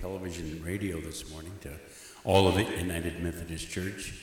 [0.00, 1.70] television and radio this morning to
[2.24, 4.14] Olivet United Methodist Church.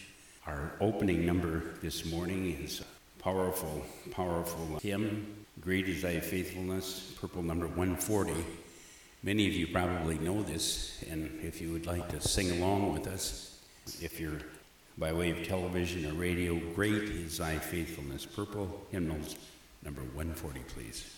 [0.48, 7.44] Our opening number this morning is a powerful, powerful hymn, Great is Thy Faithfulness, purple
[7.44, 8.34] number 140.
[9.22, 13.06] Many of you probably know this, and if you would like to sing along with
[13.06, 13.60] us,
[14.02, 14.40] if you're
[14.98, 19.36] by way of television or radio, Great is Thy Faithfulness, purple hymnals
[19.84, 21.14] number 140, please.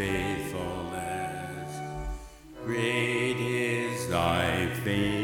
[0.00, 1.72] Faithfulness.
[2.64, 5.19] Great is thy faithfulness.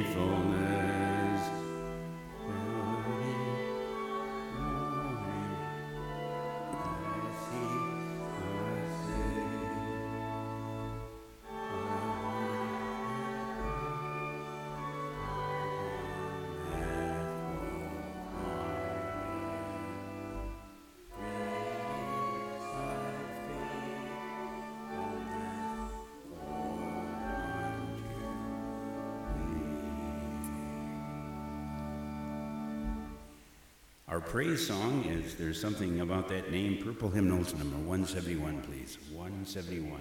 [34.29, 38.99] Praise song is there's something about that name, Purple Hymnals number 171, please.
[39.13, 40.01] 171.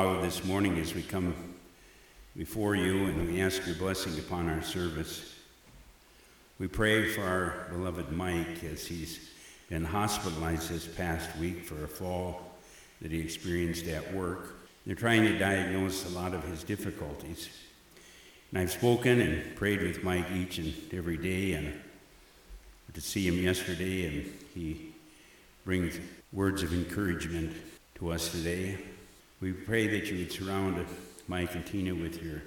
[0.00, 1.34] Father, this morning as we come
[2.34, 5.34] before you and we ask your blessing upon our service,
[6.58, 9.28] we pray for our beloved Mike as he's
[9.68, 12.56] been hospitalized this past week for a fall
[13.02, 14.54] that he experienced at work.
[14.86, 17.50] They're trying to diagnose a lot of his difficulties.
[18.52, 21.78] And I've spoken and prayed with Mike each and every day, and
[22.94, 24.94] to see him yesterday, and he
[25.66, 26.00] brings
[26.32, 27.54] words of encouragement
[27.96, 28.78] to us today.
[29.40, 30.84] We pray that you would surround
[31.26, 32.42] Mike and Tina with your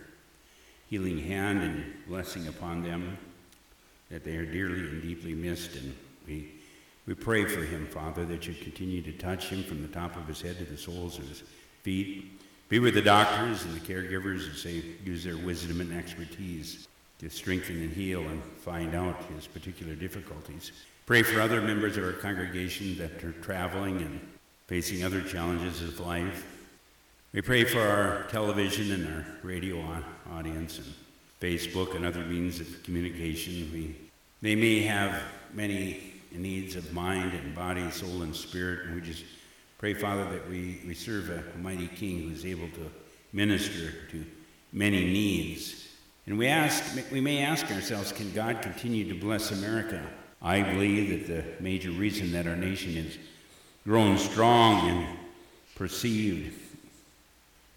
[0.90, 3.18] healing hand and blessing upon them,
[4.12, 5.76] that they are dearly and deeply missed.
[5.76, 5.96] And
[6.28, 6.52] we,
[7.08, 10.28] we pray for him, Father, that you continue to touch him from the top of
[10.28, 11.42] his head to the soles of his
[11.82, 12.40] feet.
[12.70, 17.30] Be with the doctors and the caregivers as they use their wisdom and expertise to
[17.30, 20.72] strengthen and heal and find out his particular difficulties.
[21.08, 24.20] Pray for other members of our congregation that are traveling and
[24.68, 26.63] facing other challenges of life.
[27.34, 29.84] We pray for our television and our radio
[30.32, 30.94] audience and
[31.42, 33.72] Facebook and other means of communication.
[33.74, 33.96] We,
[34.44, 35.20] they may have
[35.52, 39.24] many needs of mind and body, soul, and spirit, and we just
[39.80, 42.92] pray, Father, that we, we serve a mighty King who is able to
[43.34, 44.24] minister to
[44.72, 45.88] many needs.
[46.28, 50.04] And we ask, we may ask ourselves, can God continue to bless America?
[50.40, 53.18] I believe that the major reason that our nation is
[53.86, 55.18] grown strong and
[55.74, 56.60] perceived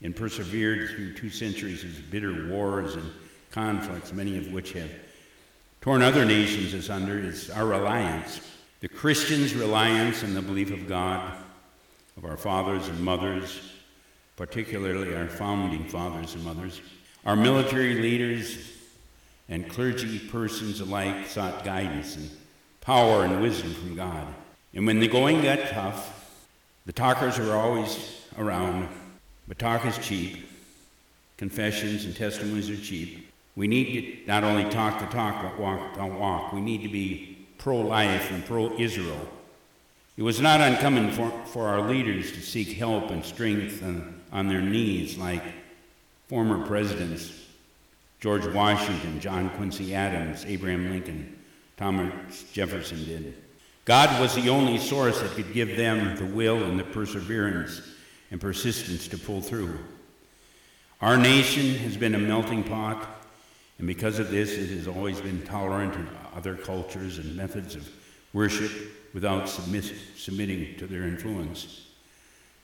[0.02, 3.10] and persevered through two centuries of bitter wars and
[3.50, 4.90] conflicts, many of which have
[5.80, 8.40] torn other nations asunder, is our reliance.
[8.80, 11.32] The Christians' reliance on the belief of God,
[12.16, 13.60] of our fathers and mothers,
[14.36, 16.80] particularly our founding fathers and mothers.
[17.24, 18.72] Our military leaders
[19.48, 22.30] and clergy persons alike sought guidance and
[22.80, 24.26] power and wisdom from God.
[24.74, 26.38] And when the going got tough,
[26.84, 28.88] the talkers were always around
[29.48, 30.48] but talk is cheap.
[31.36, 33.30] Confessions and testimonies are cheap.
[33.56, 36.52] We need to not only talk the talk, but walk the walk.
[36.52, 39.28] We need to be pro life and pro Israel.
[40.16, 44.48] It was not uncommon for, for our leaders to seek help and strength on, on
[44.48, 45.42] their knees, like
[46.28, 47.32] former presidents
[48.20, 51.36] George Washington, John Quincy Adams, Abraham Lincoln,
[51.76, 53.34] Thomas Jefferson did.
[53.84, 57.82] God was the only source that could give them the will and the perseverance
[58.30, 59.78] and persistence to pull through.
[61.00, 63.06] Our nation has been a melting pot,
[63.78, 67.88] and because of this, it has always been tolerant of other cultures and methods of
[68.32, 68.72] worship
[69.12, 71.86] without submit, submitting to their influence.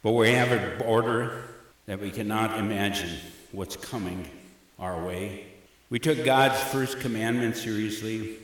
[0.03, 1.45] But we have a border
[1.87, 3.11] that we cannot imagine
[3.53, 4.29] what's coming
[4.79, 5.47] our way.
[5.91, 8.37] We took God's first commandment seriously,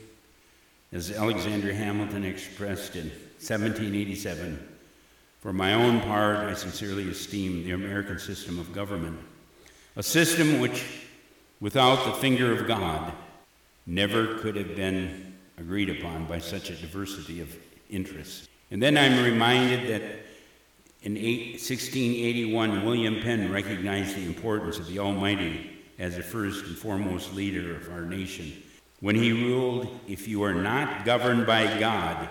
[0.91, 3.09] as Alexander Hamilton expressed in
[3.39, 4.68] 1787
[5.39, 9.17] For my own part, I sincerely esteem the American system of government,
[9.95, 10.83] a system which,
[11.61, 13.13] without the finger of God,
[13.85, 17.55] never could have been agreed upon by such a diversity of
[17.89, 18.49] interests.
[18.69, 20.03] And then I'm reminded that
[21.03, 27.33] in 1681, William Penn recognized the importance of the Almighty as the first and foremost
[27.33, 28.61] leader of our nation.
[28.99, 32.27] When he ruled, If you are not governed by God,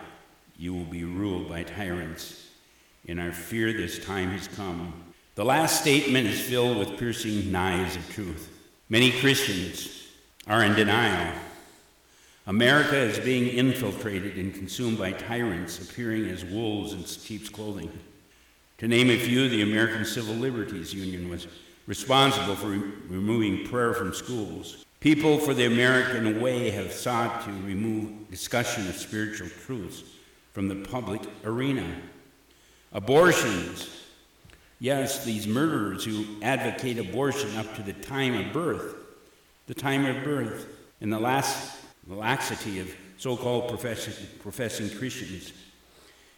[0.59, 2.48] you will be ruled by tyrants.
[3.09, 4.93] In our fear this time has come.
[5.35, 8.51] The last statement is filled with piercing knives of truth.
[8.91, 10.09] Many Christians
[10.47, 11.35] are in denial.
[12.47, 17.91] America is being infiltrated and consumed by tyrants appearing as wolves in sheep's clothing.
[18.77, 21.47] To name a few, the American Civil Liberties Union was
[21.87, 24.85] responsible for re- removing prayer from schools.
[25.01, 30.03] People for the American Way have sought to remove discussion of spiritual truths
[30.53, 31.87] from the public arena.
[32.93, 33.89] Abortions.
[34.81, 38.97] Yes, these murderers who advocate abortion up to the time of birth,
[39.67, 40.67] the time of birth,
[41.01, 41.77] and the last
[42.09, 45.53] laxity of so called professing, professing Christians.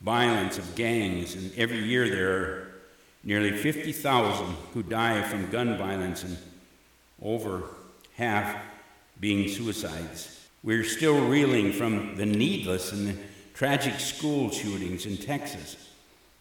[0.00, 2.68] violence of gangs, and every year there are
[3.22, 6.38] nearly 50,000 who die from gun violence, and
[7.22, 7.64] over
[8.14, 8.56] half
[9.20, 10.48] being suicides.
[10.62, 13.14] We're still reeling from the needless and the
[13.54, 15.76] tragic school shootings in Texas.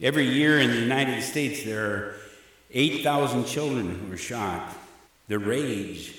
[0.02, 2.16] Every year in the United States, there are
[2.72, 4.76] 8,000 children who are shot
[5.28, 6.16] the rage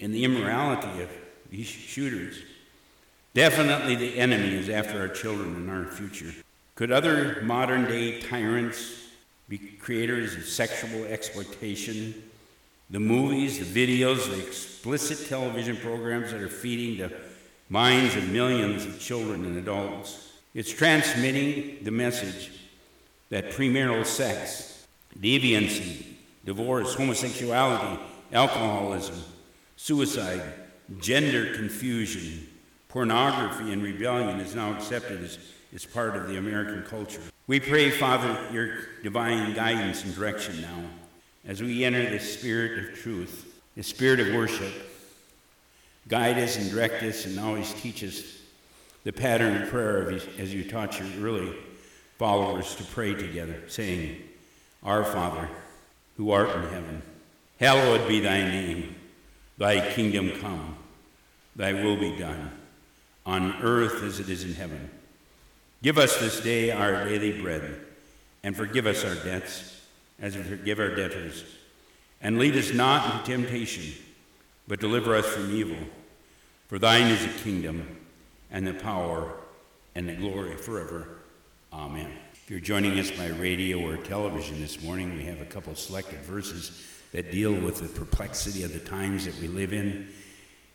[0.00, 1.10] and the immorality of
[1.50, 2.38] these shooters.
[3.34, 6.32] Definitely the enemy is after our children and our future.
[6.74, 9.08] Could other modern day tyrants
[9.48, 12.25] be creators of sexual exploitation?
[12.88, 17.12] The movies, the videos, the explicit television programs that are feeding the
[17.68, 20.32] minds of millions of children and adults.
[20.54, 22.52] It's transmitting the message
[23.30, 24.86] that premarital sex,
[25.18, 26.04] deviancy,
[26.44, 28.00] divorce, homosexuality,
[28.32, 29.20] alcoholism,
[29.74, 30.42] suicide,
[31.00, 32.46] gender confusion,
[32.88, 35.38] pornography, and rebellion is now accepted as,
[35.74, 37.20] as part of the American culture.
[37.48, 40.84] We pray, Father, your divine guidance and direction now
[41.46, 44.72] as we enter the spirit of truth, the spirit of worship.
[46.08, 48.22] Guide us and direct us and always teach us
[49.04, 51.56] the pattern of prayer as you taught your early
[52.18, 54.22] followers to pray together, saying,
[54.82, 55.48] Our Father,
[56.16, 57.02] who art in heaven
[57.58, 58.94] Hallowed be thy name.
[59.56, 60.76] Thy kingdom come.
[61.54, 62.52] Thy will be done,
[63.24, 64.90] on earth as it is in heaven.
[65.82, 67.80] Give us this day our daily bread,
[68.42, 69.75] and forgive us our debts,
[70.20, 71.44] as we forgive our debtors.
[72.20, 73.92] And lead us not into temptation,
[74.66, 75.76] but deliver us from evil.
[76.68, 77.98] For thine is the kingdom,
[78.50, 79.32] and the power,
[79.94, 81.08] and the glory forever.
[81.72, 82.10] Amen.
[82.32, 86.20] If you're joining us by radio or television this morning, we have a couple selected
[86.20, 90.08] verses that deal with the perplexity of the times that we live in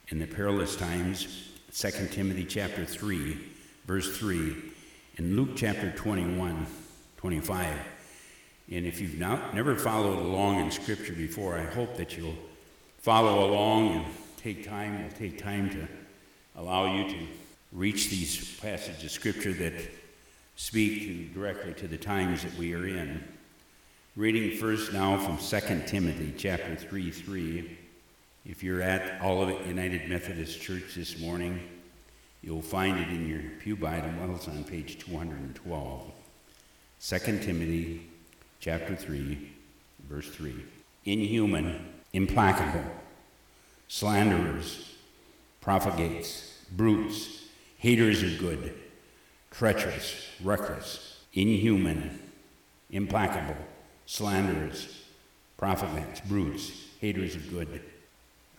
[0.07, 3.37] in the perilous times 2 timothy chapter 3
[3.85, 4.55] verse 3
[5.17, 6.65] and luke chapter 21
[7.17, 7.77] 25
[8.71, 12.37] and if you've not, never followed along in scripture before i hope that you'll
[12.99, 14.05] follow along and
[14.37, 15.87] take time It'll take time to
[16.55, 17.27] allow you to
[17.71, 19.73] reach these passages of scripture that
[20.55, 23.23] speak to, directly to the times that we are in
[24.17, 27.77] Reading first now from 2 Timothy chapter 3 3.
[28.45, 31.61] If you're at Olivet United Methodist Church this morning,
[32.41, 34.09] you'll find it in your Pew Bible.
[34.35, 36.11] It's on page 212.
[36.99, 38.10] 2 Timothy
[38.61, 39.51] chapter 3,
[40.07, 40.53] verse 3.
[41.05, 42.85] Inhuman, implacable,
[43.87, 44.93] slanderers,
[45.61, 47.45] profligates, brutes,
[47.77, 48.73] haters of good,
[49.49, 52.19] treacherous, reckless, inhuman,
[52.91, 53.57] implacable
[54.05, 55.05] slanderers,
[55.57, 57.81] profligates, brutes, haters of good.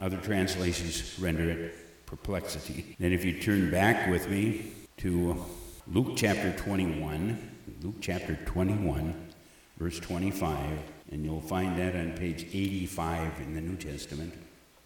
[0.01, 2.97] Other translations render it perplexity.
[2.99, 5.45] Then, if you turn back with me to
[5.87, 7.51] Luke chapter 21,
[7.83, 9.32] Luke chapter 21,
[9.79, 10.79] verse 25,
[11.11, 14.35] and you'll find that on page 85 in the New Testament,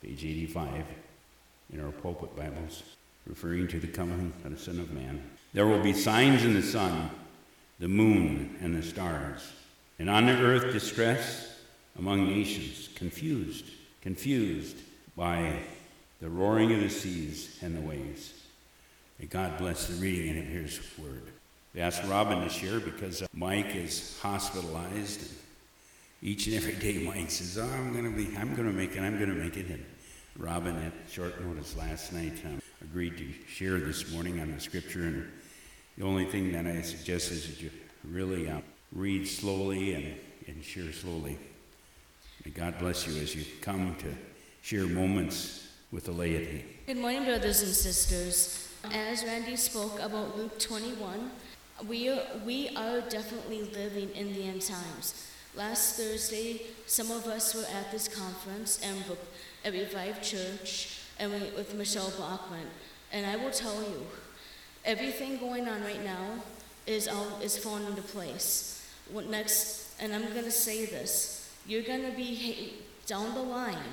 [0.02, 0.84] page 85
[1.72, 2.82] in our pulpit Bibles.
[3.26, 5.20] referring to the coming of the Son of Man.
[5.52, 7.10] There will be signs in the sun,
[7.80, 9.52] the moon, and the stars.
[9.98, 11.58] And on the earth, distress
[11.98, 13.64] among nations, confused,
[14.00, 14.76] confused
[15.16, 15.58] by
[16.20, 18.32] the roaring of the seas and the waves.
[19.18, 21.32] May God bless the reading of His word.
[21.76, 25.20] We asked Robin to share because uh, Mike is hospitalized.
[25.20, 25.30] And
[26.22, 29.00] each and every day, Mike says, "Oh, I'm going to be, I'm to make it,
[29.00, 29.84] I'm going to make it." And
[30.38, 35.02] Robin, at short notice last night, um, agreed to share this morning on the scripture.
[35.02, 35.30] And
[35.98, 37.70] the only thing that I suggest is that you
[38.04, 40.14] really uh, read slowly and,
[40.46, 41.36] and share slowly.
[42.46, 44.14] May God bless you as you come to
[44.62, 46.64] share moments with the laity.
[46.86, 48.62] Good morning, brothers and sisters.
[48.92, 51.30] As Randy spoke about Luke 21,
[51.88, 55.26] we are, we are definitely living in the end times.
[55.54, 59.02] Last Thursday, some of us were at this conference and
[59.64, 62.66] at Revive Church and we, with Michele Bachmann.
[63.12, 64.06] And I will tell you,
[64.84, 66.42] everything going on right now
[66.86, 68.86] is all is falling into place.
[69.10, 69.94] What next?
[70.00, 72.74] And I'm gonna say this: you're gonna be
[73.06, 73.92] down the line.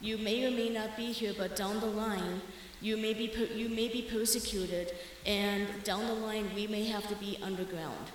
[0.00, 2.42] You may or may not be here, but down the line,
[2.80, 4.92] you may be you may be persecuted,
[5.24, 8.10] and down the line, we may have to be underground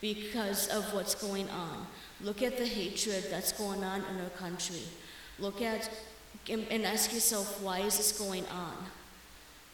[0.00, 1.86] because of what's going on.
[2.20, 4.82] Look at the hatred that's going on in our country.
[5.38, 5.90] Look at
[6.48, 8.74] and ask yourself, why is this going on?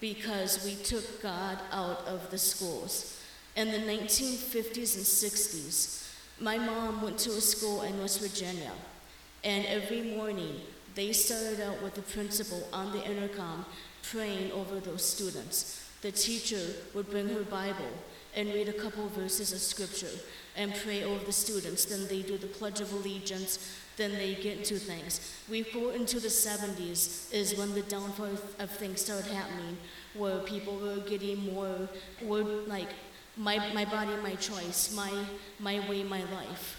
[0.00, 3.20] Because we took God out of the schools.
[3.56, 6.08] In the 1950s and 60s,
[6.40, 8.70] my mom went to a school in West Virginia,
[9.42, 10.60] and every morning
[10.94, 13.64] they started out with the principal on the intercom
[14.02, 15.88] praying over those students.
[16.02, 17.90] The teacher would bring her Bible
[18.34, 20.18] and read a couple of verses of scripture
[20.56, 21.84] and pray over the students.
[21.84, 23.76] Then they do the Pledge of Allegiance.
[23.96, 25.20] Then they get into things.
[25.48, 29.76] We go into the 70s is when the downfall of things started happening,
[30.14, 31.88] where people were getting more,
[32.22, 32.88] were like,
[33.36, 35.12] my, my body, my choice, my,
[35.58, 36.76] my way, my life.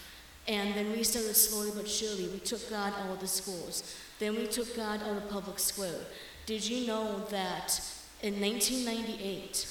[0.48, 2.28] And then we started slowly but surely.
[2.28, 3.96] We took God out of the schools.
[4.20, 6.06] Then we took God out of public square.
[6.45, 7.82] Did you know that
[8.21, 9.67] in 1998,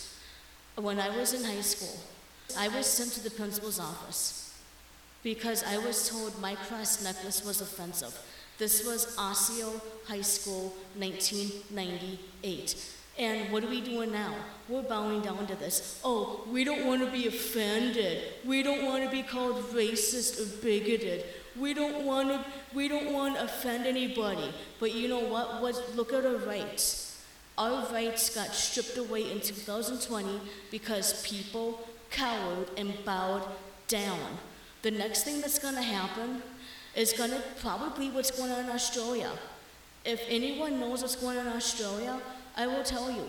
[0.77, 2.01] when I was in high school,
[2.57, 4.55] I was sent to the principal's office
[5.23, 8.19] because I was told my cross necklace was offensive.
[8.59, 12.93] This was Osseo High School, 1998.
[13.19, 14.35] And what are we doing now?
[14.69, 16.01] We're bowing down to this.
[16.05, 18.23] Oh, we don't want to be offended.
[18.47, 21.25] We don't want to be called racist or bigoted.
[21.59, 24.53] We don't want to we don't want to offend anybody.
[24.79, 25.61] But you know what?
[25.61, 27.23] what look at our rights.
[27.59, 33.47] Our rights got stripped away in 2020 because people cowered and bowed
[33.89, 34.39] down.
[34.83, 36.43] The next thing that's going to happen
[36.97, 39.31] is going to probably what's going on in Australia.
[40.05, 42.21] If anyone knows what's going on in Australia,
[42.57, 43.27] I will tell you.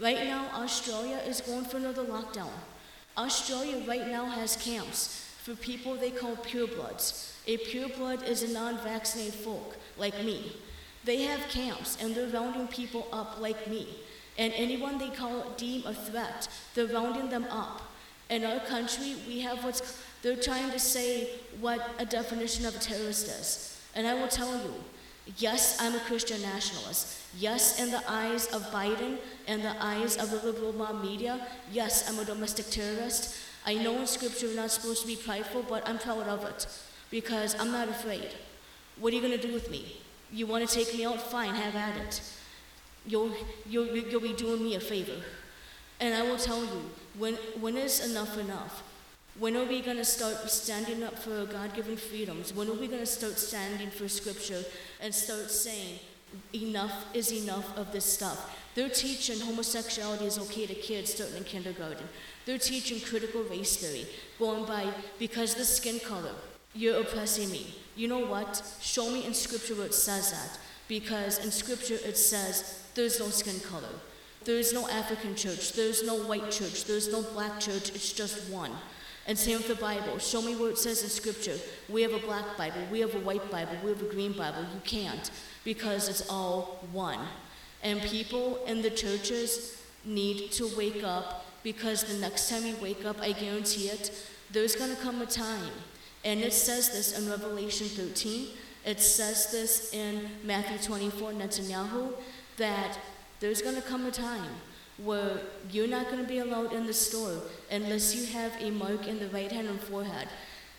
[0.00, 2.50] Right now, Australia is going for another lockdown.
[3.16, 7.29] Australia right now has camps for people they call purebloods.
[7.46, 10.52] A pureblood is a non vaccinated folk like me.
[11.04, 13.88] They have camps and they're rounding people up like me.
[14.38, 17.82] And anyone they call deem a threat, they're rounding them up.
[18.28, 22.78] In our country, we have what's, they're trying to say what a definition of a
[22.78, 23.80] terrorist is.
[23.94, 24.74] And I will tell you,
[25.38, 27.18] yes, I'm a Christian nationalist.
[27.38, 32.08] Yes, in the eyes of Biden and the eyes of the liberal mob media, yes,
[32.08, 33.36] I'm a domestic terrorist.
[33.66, 36.66] I know in scripture we're not supposed to be prideful, but I'm proud of it
[37.10, 38.28] because I'm not afraid.
[38.98, 39.96] What are you going to do with me?
[40.32, 41.20] You want to take me out?
[41.20, 42.22] Fine, have at it.
[43.06, 43.32] You'll,
[43.68, 45.16] you'll, you'll be doing me a favor.
[45.98, 48.82] And I will tell you, when, when is enough enough?
[49.38, 52.52] When are we going to start standing up for God given freedoms?
[52.54, 54.62] When are we going to start standing for Scripture
[55.00, 55.98] and start saying,
[56.54, 58.56] enough is enough of this stuff?
[58.74, 62.08] They're teaching homosexuality is okay to kids starting in kindergarten.
[62.46, 64.06] They're teaching critical race theory,
[64.38, 64.86] going by
[65.18, 66.34] because the skin color,
[66.74, 67.74] you're oppressing me.
[67.96, 68.62] You know what?
[68.80, 70.58] Show me in Scripture where it says that.
[70.88, 73.94] Because in Scripture it says there's no skin color.
[74.44, 75.72] There's no African church.
[75.74, 76.84] There's no white church.
[76.84, 77.90] There's no black church.
[77.90, 78.72] It's just one.
[79.26, 80.18] And same with the Bible.
[80.18, 81.56] Show me where it says in Scripture,
[81.88, 84.62] we have a black Bible, we have a white Bible, we have a green Bible.
[84.74, 85.30] You can't
[85.62, 87.20] because it's all one.
[87.82, 93.04] And people in the churches need to wake up because the next time you wake
[93.04, 94.10] up, I guarantee it,
[94.50, 95.70] there's going to come a time.
[96.24, 98.48] And it says this in Revelation 13.
[98.84, 102.12] It says this in Matthew 24, Netanyahu,
[102.56, 102.98] that
[103.40, 104.50] there's going to come a time
[104.98, 107.38] where you're not going to be allowed in the store
[107.70, 110.28] unless you have a mark in the right hand and forehead.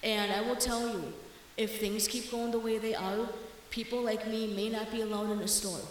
[0.03, 1.13] And I will tell you,
[1.57, 3.27] if things keep going the way they are,
[3.71, 5.81] people like me may not be allowed in the store.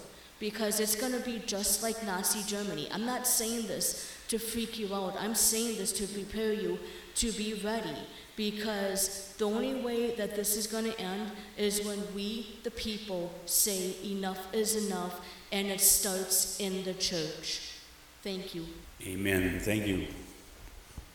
[0.41, 2.89] because it's going to be just like Nazi Germany.
[2.91, 6.79] I'm not saying this to freak you out, I'm saying this to prepare you
[7.17, 7.97] to be ready
[8.37, 13.33] because the only way that this is going to end is when we, the people,
[13.45, 17.73] say enough is enough and it starts in the church.
[18.23, 18.67] Thank you.
[19.05, 19.59] Amen.
[19.59, 20.07] Thank you,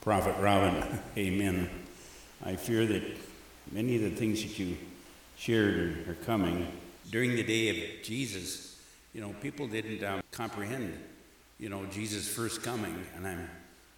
[0.01, 0.99] Prophet Robin.
[1.17, 1.69] Amen.
[2.43, 3.03] I fear that
[3.71, 4.75] many of the things that you
[5.37, 6.67] shared are, coming.
[7.09, 8.77] During the day of Jesus,
[9.13, 10.93] you know, people didn't um, comprehend,
[11.59, 13.49] you know, Jesus' first coming, and I'm,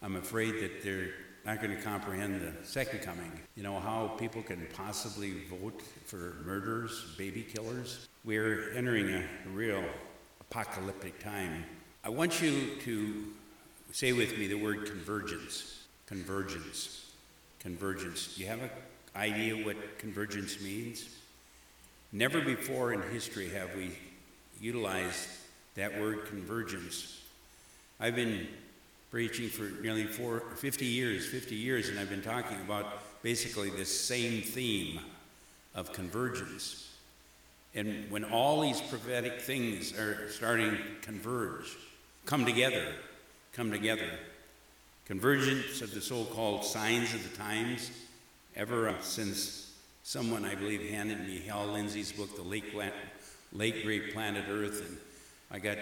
[0.02, 1.10] I'm afraid that they're
[1.46, 3.32] not going to comprehend the second coming.
[3.56, 8.08] You know, how people can possibly vote for murderers, baby killers.
[8.26, 9.84] We're entering a real
[10.42, 11.64] apocalyptic time.
[12.04, 13.26] I want you to
[13.92, 15.86] say with me the word convergence.
[16.06, 17.12] Convergence.
[17.60, 18.36] Convergence.
[18.36, 18.70] Do you have an
[19.16, 21.08] idea what convergence means?
[22.12, 23.92] Never before in history have we
[24.60, 25.28] utilized
[25.76, 27.17] that word convergence.
[28.00, 28.48] I've been
[29.10, 32.86] preaching for nearly four, 50 years, 50 years, and I've been talking about
[33.24, 35.00] basically this same theme
[35.74, 36.92] of convergence.
[37.74, 41.76] And when all these prophetic things are starting to converge,
[42.26, 42.86] come together,
[43.54, 44.10] come together,
[45.06, 47.90] convergence of the so called signs of the times,
[48.56, 52.66] ever since someone, I believe, handed me Hal Lindsey's book, The Late,
[53.54, 54.98] Late Great Planet Earth, and
[55.50, 55.78] I got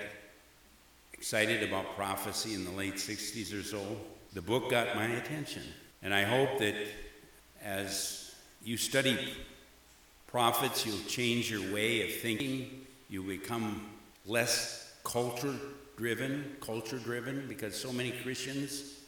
[1.18, 3.82] excited about prophecy in the late 60s or so.
[4.34, 5.64] The book got my attention.
[6.04, 6.76] And I hope that
[7.64, 9.18] as you study
[10.28, 12.86] prophets, you'll change your way of thinking.
[13.10, 13.86] You become
[14.26, 15.56] less culture
[15.96, 19.00] driven, culture driven, because so many Christians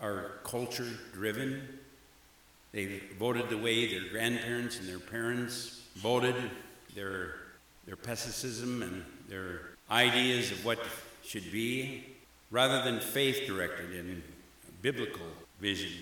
[0.00, 1.60] are culture driven.
[2.70, 6.36] They voted the way their grandparents and their parents voted,
[6.94, 7.34] their,
[7.84, 10.78] their pessimism and their ideas of what
[11.28, 12.06] should be,
[12.50, 14.22] rather than faith directed and
[14.80, 15.26] biblical
[15.60, 15.92] vision.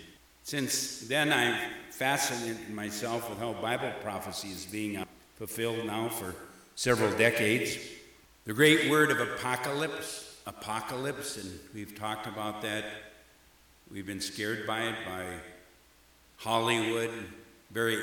[0.44, 1.60] Since then, I've
[1.90, 6.32] fascinated myself with how Bible prophecy is being fulfilled now for
[6.76, 7.76] several decades.
[8.44, 12.84] The great word of apocalypse, apocalypse, and we've talked about that.
[13.90, 15.24] We've been scared by it by
[16.36, 17.10] Hollywood,
[17.72, 17.98] very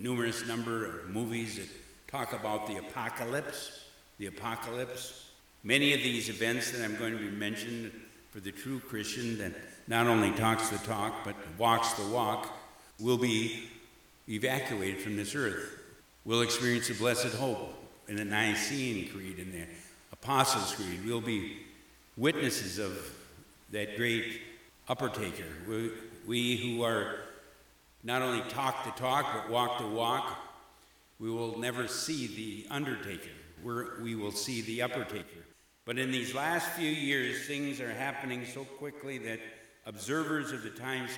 [0.00, 1.68] numerous number of movies that
[2.08, 3.84] talk about the apocalypse,
[4.18, 5.29] the apocalypse.
[5.62, 7.90] Many of these events that I'm going to be mentioning
[8.30, 9.52] for the true Christian that
[9.88, 12.50] not only talks the talk but walks the walk
[12.98, 13.68] will be
[14.26, 15.78] evacuated from this earth.
[16.24, 17.74] We'll experience the blessed hope
[18.08, 19.66] in the Nicene Creed and the
[20.12, 21.00] Apostles' Creed.
[21.04, 21.58] We'll be
[22.16, 22.98] witnesses of
[23.70, 24.40] that great
[24.88, 25.44] uppertaker.
[25.68, 25.90] We,
[26.26, 27.16] we who are
[28.02, 30.38] not only talk the talk but walk the walk,
[31.18, 33.28] we will never see the undertaker.
[33.62, 35.39] We're, we will see the uppertaker.
[35.90, 39.40] But in these last few years, things are happening so quickly that
[39.86, 41.10] observers of the times,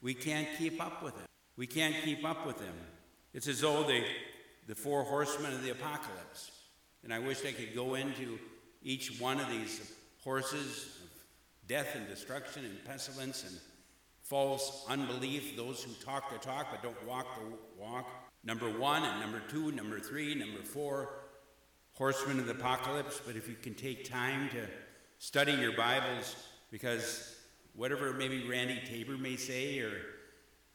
[0.00, 1.26] we can't keep up with it.
[1.58, 2.72] We can't keep up with them.
[3.34, 4.02] It's as though they,
[4.66, 6.52] the four horsemen of the apocalypse.
[7.02, 8.38] And I wish I could go into
[8.82, 11.10] each one of these horses of
[11.68, 13.58] death and destruction and pestilence and
[14.22, 18.08] false unbelief, those who talk the talk but don't walk the walk.
[18.42, 21.10] Number one and number two, number three, number four,
[21.94, 23.20] horsemen of the apocalypse.
[23.24, 24.66] But if you can take time to
[25.18, 26.36] study your Bibles,
[26.70, 27.36] because
[27.74, 29.92] whatever maybe Randy Tabor may say or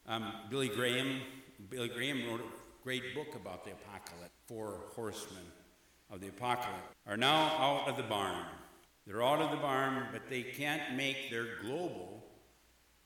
[0.07, 1.21] um, Billy Graham,
[1.69, 4.33] Billy Graham wrote a great book about the apocalypse.
[4.47, 5.43] Four horsemen
[6.09, 8.45] of the apocalypse are now out of the barn.
[9.05, 12.23] They're out of the barn, but they can't make their global,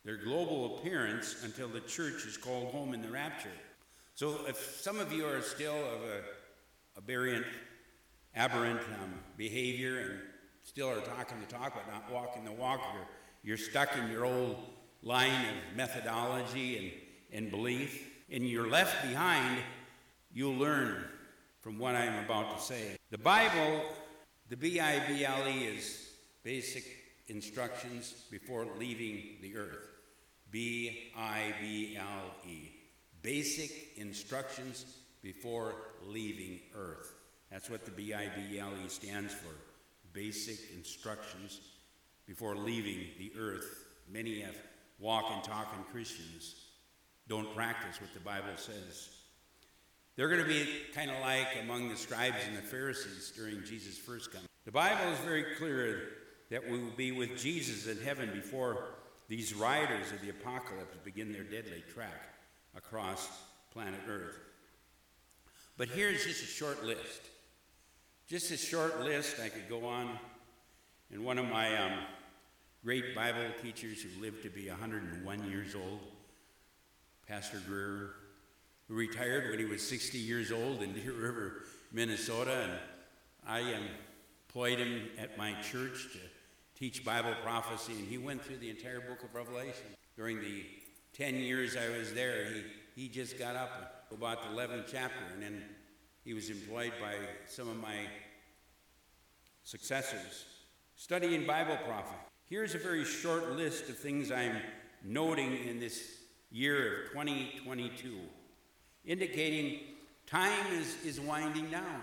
[0.06, 3.50] their global appearance until the church is called home in the rapture.
[4.16, 6.22] So if some of you are still of a
[6.98, 7.46] aberrant,
[8.36, 10.20] aberrant um, behavior and
[10.64, 13.08] still are talking the talk but not walking the walk, you're,
[13.44, 14.58] you're stuck in your old
[15.02, 19.60] line of methodology and, and belief, and you're left behind,
[20.34, 21.04] you'll learn
[21.62, 22.98] from what I'm about to say.
[23.12, 23.82] The Bible,
[24.50, 26.10] the B I B L E, is
[26.44, 26.86] basic
[27.28, 29.88] instructions before leaving the earth.
[30.52, 32.72] B I B L E.
[33.22, 34.86] Basic instructions
[35.22, 37.14] before leaving earth.
[37.54, 39.54] That's what the B I B L E stands for.
[40.12, 41.62] Basic instructions
[42.26, 43.86] before leaving the earth.
[44.12, 44.56] Many have
[45.00, 46.56] walk and talk in Christians
[47.28, 49.10] don't practice what the Bible says.
[50.16, 53.98] They're going to be kind of like among the scribes and the Pharisees during Jesus'
[53.98, 54.48] first coming.
[54.66, 56.10] The Bible is very clear
[56.50, 58.96] that we will be with Jesus in heaven before
[59.30, 62.36] these riders of the apocalypse begin their deadly track
[62.76, 63.30] across
[63.72, 64.40] planet Earth.
[65.78, 67.22] But here's just a short list
[68.34, 70.10] Just a short list, I could go on.
[71.12, 71.92] And one of my um,
[72.84, 76.00] great Bible teachers who lived to be 101 years old,
[77.28, 78.10] Pastor Greer,
[78.88, 82.70] who retired when he was 60 years old in Deer River, Minnesota.
[82.72, 82.80] And
[83.48, 83.76] I
[84.48, 86.20] employed him at my church to
[86.76, 89.86] teach Bible prophecy, and he went through the entire book of Revelation.
[90.18, 90.66] During the
[91.16, 92.64] 10 years I was there, he,
[93.04, 95.64] he just got up about the 11th chapter, and then
[96.24, 97.16] he was employed by
[97.48, 97.96] some of my
[99.64, 100.46] successors
[100.96, 102.16] studying Bible prophecy.
[102.46, 104.58] Here's a very short list of things I'm
[105.04, 106.20] noting in this
[106.52, 108.18] year of 2022,
[109.06, 109.80] indicating
[110.28, 112.02] time is, is winding down.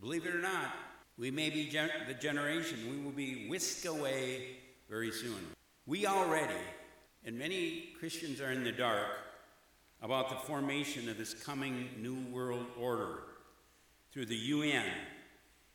[0.00, 0.74] Believe it or not,
[1.16, 5.38] we may be gen- the generation, we will be whisked away very soon.
[5.86, 6.54] We already,
[7.24, 9.06] and many Christians are in the dark
[10.02, 13.20] about the formation of this coming new world order
[14.12, 14.86] through the UN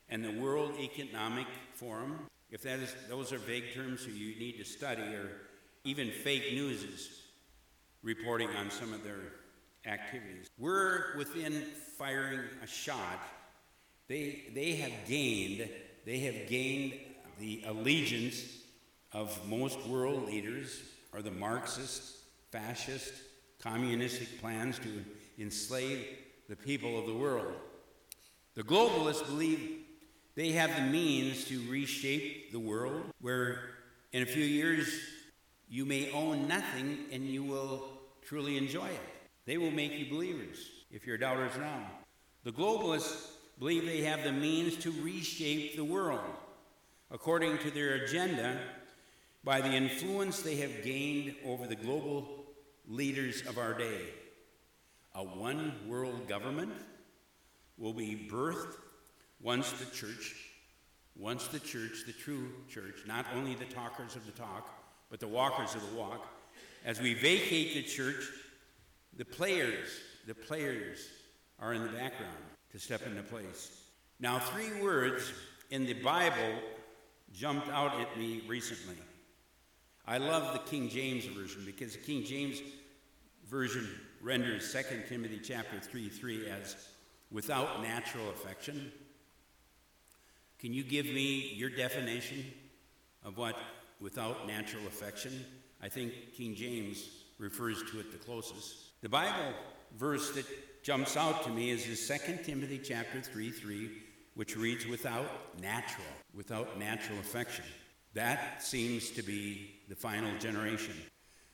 [0.10, 2.20] and the World Economic Forum.
[2.50, 5.30] If that is, those are vague terms you need to study, or
[5.84, 7.22] even fake news is
[8.02, 9.34] reporting on some of their
[9.86, 10.48] activities.
[10.58, 11.64] We're within
[11.98, 13.20] firing a shot
[14.08, 15.70] they, they have gained,
[16.06, 16.94] they have gained
[17.40, 18.44] the allegiance
[19.12, 20.82] of most world leaders
[21.14, 22.18] are the Marxist,
[22.52, 23.14] fascist,
[23.64, 24.90] communistic plans to
[25.40, 26.06] enslave
[26.50, 27.54] the people of the world.
[28.56, 29.80] The globalists believe
[30.36, 33.62] they have the means to reshape the world where
[34.12, 34.94] in a few years
[35.70, 37.86] you may own nothing and you will
[38.22, 39.02] truly enjoy it.
[39.46, 40.58] They will make you believers
[40.92, 41.90] if you're doubters now.
[42.44, 43.28] The globalists
[43.60, 46.20] believe they have the means to reshape the world
[47.12, 48.60] according to their agenda
[49.44, 52.43] by the influence they have gained over the global
[52.88, 54.02] leaders of our day.
[55.16, 56.74] A one world government
[57.78, 58.76] will be birthed
[59.42, 60.36] once the church,
[61.16, 64.70] once the church, the true church, not only the talkers of the talk,
[65.10, 66.28] but the walkers of the walk,
[66.86, 68.26] as we vacate the church,
[69.18, 69.88] the players,
[70.28, 71.08] the players
[71.60, 72.34] are in the background
[72.72, 73.84] to step into place.
[74.20, 75.32] Now, three words
[75.70, 76.60] in the Bible
[77.34, 78.98] jumped out at me recently.
[80.06, 82.62] I love the King James Version because the King James
[83.50, 83.88] Version
[84.22, 86.76] renders 2 Timothy chapter 3 3 as
[87.32, 88.92] without natural affection.
[90.60, 92.46] Can you give me your definition
[93.24, 93.56] of what
[94.02, 95.46] without natural affection?
[95.82, 99.02] I think King James refers to it the closest.
[99.02, 99.54] The Bible
[99.98, 100.46] verse that
[100.84, 103.90] jumps out to me is this 2 Timothy chapter 3 3,
[104.36, 107.64] which reads, without natural, without natural affection.
[108.14, 110.96] That seems to be the final generation.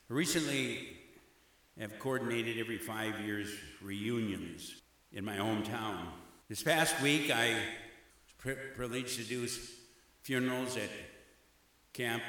[0.08, 0.95] Recently,
[1.82, 3.49] I've coordinated every five years
[3.82, 5.97] reunions in my hometown.
[6.47, 7.54] This past week, I
[8.45, 9.45] was privileged to do
[10.23, 10.89] funerals at
[11.91, 12.23] Camp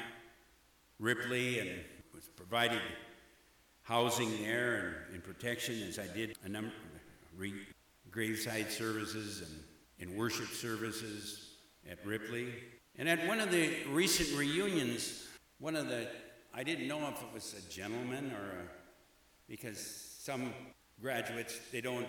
[0.99, 1.69] Ripley and
[2.13, 2.81] was provided
[3.83, 6.73] housing there and, and protection as I did a number
[7.37, 7.53] re-
[8.11, 11.51] graveside services and, and worship services
[11.89, 12.49] at Ripley.
[12.97, 15.29] And at one of the recent reunions,
[15.61, 16.07] one of the,
[16.55, 18.63] I didn't know if it was a gentleman or a,
[19.47, 19.79] because
[20.19, 20.53] some
[20.99, 22.07] graduates, they don't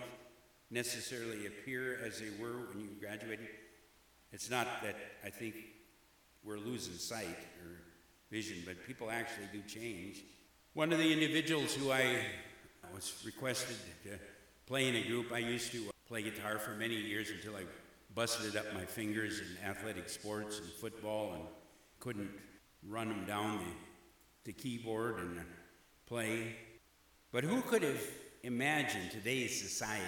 [0.71, 3.47] necessarily appear as they were when you graduated.
[4.31, 5.53] It's not that I think
[6.43, 7.83] we're losing sight or
[8.31, 10.23] vision, but people actually do change.
[10.73, 12.17] One of the individuals who I
[12.91, 14.17] was requested to
[14.65, 17.65] play in a group, I used to play guitar for many years until I
[18.15, 21.43] busted up my fingers in athletic sports and football and
[21.99, 22.31] couldn't
[22.87, 25.39] run them down the, the keyboard and
[26.05, 26.55] play.
[27.31, 28.01] But who could have
[28.43, 30.03] imagined today's society?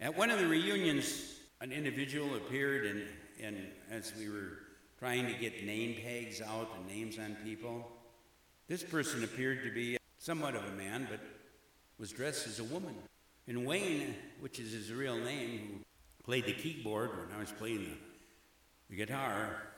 [0.00, 3.02] At one of the reunions, an individual appeared, and,
[3.42, 4.58] and as we were
[4.98, 7.86] trying to get name tags out and names on people,
[8.66, 11.20] this person appeared to be somewhat of a man, but
[11.98, 12.94] was dressed as a woman.
[13.46, 15.60] And Wayne, which is his real name,
[16.16, 17.96] who played the keyboard when I was playing the,
[18.90, 19.69] the guitar,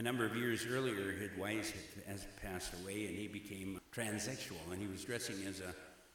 [0.00, 1.74] a, number of years earlier, his wife
[2.08, 5.74] has passed away and he became transsexual and he was dressing as a,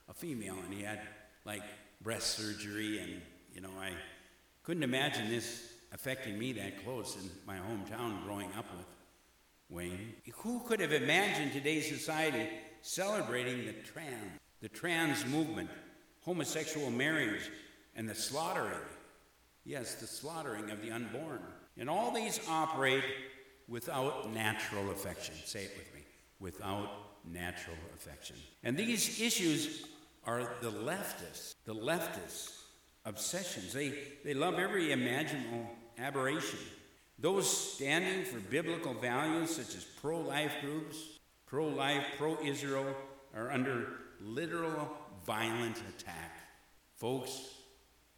[0.09, 1.01] a female and he had
[1.45, 1.61] like
[2.01, 3.21] breast surgery and,
[3.53, 3.91] you know, I
[4.63, 8.87] couldn't imagine this affecting me that close in my hometown growing up with
[9.69, 10.13] Wayne.
[10.37, 12.49] Who could have imagined today's society
[12.81, 15.69] celebrating the trans, the trans movement,
[16.21, 17.51] homosexual marriage,
[17.95, 18.79] and the slaughtering,
[19.63, 21.39] yes, the slaughtering of the unborn.
[21.77, 23.03] And all these operate
[23.67, 25.35] without natural affection.
[25.45, 26.01] Say it with me
[26.39, 26.89] without
[27.31, 28.35] natural affection.
[28.63, 29.85] And these issues
[30.25, 32.61] are the leftists, the leftists'
[33.05, 33.73] obsessions.
[33.73, 33.93] They,
[34.23, 36.59] they love every imaginable aberration.
[37.17, 40.97] Those standing for biblical values such as pro life groups,
[41.45, 42.93] pro life, pro Israel,
[43.35, 43.87] are under
[44.21, 44.89] literal
[45.25, 46.39] violent attack.
[46.95, 47.39] Folks,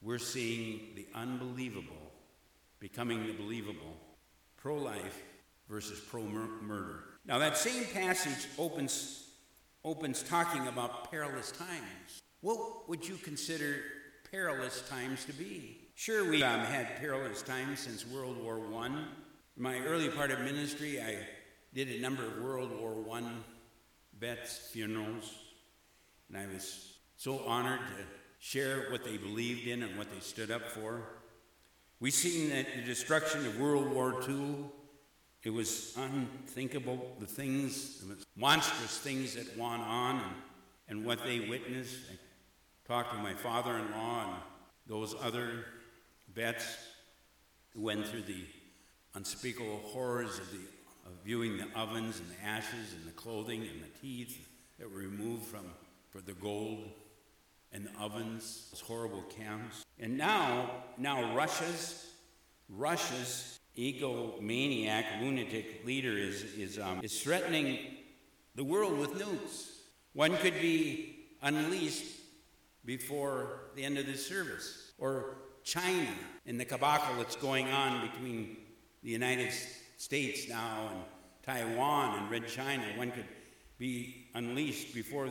[0.01, 1.95] we're seeing the unbelievable
[2.79, 3.97] becoming the believable.
[4.57, 5.23] Pro life
[5.69, 7.03] versus pro murder.
[7.25, 9.27] Now, that same passage opens,
[9.83, 12.21] opens talking about perilous times.
[12.41, 13.81] What would you consider
[14.31, 15.77] perilous times to be?
[15.95, 18.85] Sure, we um, had perilous times since World War I.
[18.87, 19.03] In
[19.57, 21.17] my early part of ministry, I
[21.73, 23.23] did a number of World War I
[24.19, 25.33] vets' funerals,
[26.29, 28.03] and I was so honored to
[28.39, 31.01] share what they believed in and what they stood up for.
[31.99, 34.65] We've seen that the destruction of World War II,
[35.47, 40.25] it was unthinkable, the things, the monstrous things that went on and,
[40.89, 41.95] and what they witnessed.
[42.11, 42.17] I
[42.85, 44.33] talked to my father in law and
[44.87, 45.63] those other
[46.35, 46.65] vets
[47.73, 48.43] who went through the
[49.15, 50.59] unspeakable horrors of, the,
[51.05, 54.99] of viewing the ovens and the ashes and the clothing and the teeth that were
[54.99, 55.63] removed from
[56.09, 56.89] for the gold
[57.71, 59.85] and the ovens, those horrible camps.
[59.97, 62.05] And now, now Russia's,
[62.67, 67.79] Russia's egomaniac, lunatic leader is, is, um, is threatening
[68.55, 69.69] the world with nukes.
[70.13, 72.05] One could be unleashed
[72.85, 74.91] before the end of this service.
[74.97, 76.09] Or China
[76.45, 78.57] and the cabal that's going on between
[79.03, 79.53] the United
[79.97, 81.01] States now and
[81.43, 82.83] Taiwan and Red China.
[82.95, 83.25] One could
[83.77, 85.29] be unleashed before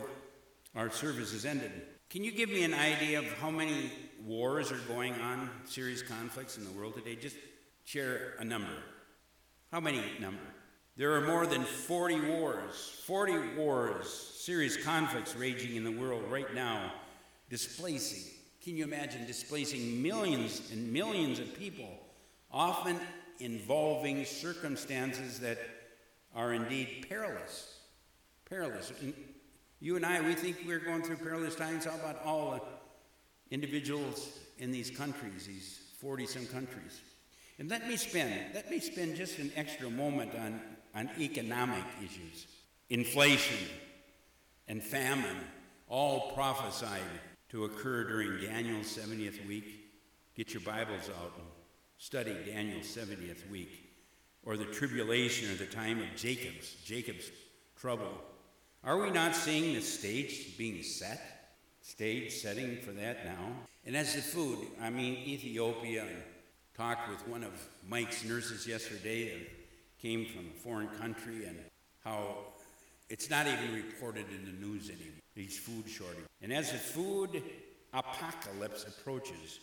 [0.75, 1.71] our service is ended.
[2.09, 3.91] Can you give me an idea of how many
[4.25, 7.15] wars are going on, serious conflicts in the world today?
[7.15, 7.35] Just
[7.87, 8.67] share a number.
[9.71, 10.41] How many number?
[10.97, 16.53] There are more than 40 wars, 40 wars, serious conflicts raging in the world right
[16.53, 16.91] now,
[17.49, 18.29] displacing.
[18.61, 21.87] Can you imagine displacing millions and millions of people,
[22.51, 22.99] often
[23.39, 25.57] involving circumstances that
[26.35, 27.79] are indeed perilous?
[28.49, 28.91] Perilous.
[29.79, 31.85] You and I, we think we're going through perilous times.
[31.85, 32.61] How about all the
[33.55, 34.27] individuals
[34.59, 36.99] in these countries, these 40 some countries?
[37.59, 40.61] And let me spend, let me spend just an extra moment on,
[40.93, 42.47] on economic issues.
[42.89, 43.67] Inflation
[44.67, 45.37] and famine,
[45.87, 47.01] all prophesied
[47.49, 49.91] to occur during Daniel's 70th week.
[50.35, 51.47] Get your Bibles out and
[51.97, 53.83] study Daniel's 70th week.
[54.43, 57.31] Or the tribulation or the time of Jacob's, Jacob's
[57.75, 58.13] trouble
[58.83, 61.51] are we not seeing the stage being set?
[61.81, 63.51] Stage setting for that now?
[63.85, 66.05] And as the food, I mean, Ethiopia,
[66.77, 67.51] talked with one of
[67.89, 69.47] Mike's nurses yesterday that
[69.99, 71.57] came from a foreign country and
[72.03, 72.35] how
[73.09, 76.27] it's not even reported in the news anymore, these food shortages.
[76.41, 77.41] And as the food
[77.93, 79.59] apocalypse approaches,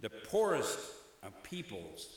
[0.00, 0.78] the poorest
[1.22, 2.08] of peoples,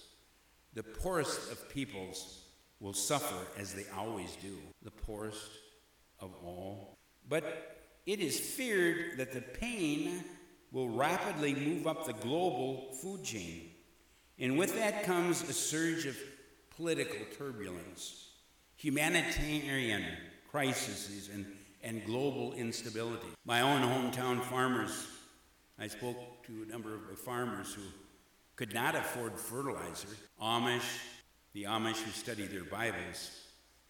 [0.73, 2.43] the poorest of peoples
[2.79, 4.57] will suffer as they always do.
[4.83, 5.49] The poorest
[6.21, 6.97] of all.
[7.27, 7.75] But
[8.05, 10.23] it is feared that the pain
[10.71, 13.71] will rapidly move up the global food chain.
[14.39, 16.17] And with that comes a surge of
[16.75, 18.29] political turbulence,
[18.77, 20.03] humanitarian
[20.49, 21.45] crises, and,
[21.83, 23.27] and global instability.
[23.45, 25.07] My own hometown farmers,
[25.77, 27.81] I spoke to a number of farmers who
[28.55, 30.07] could not afford fertilizer.
[30.41, 30.99] Amish,
[31.53, 33.31] the Amish who study their Bibles,